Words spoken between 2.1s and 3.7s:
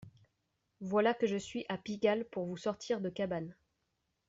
pour vous sortir de cabane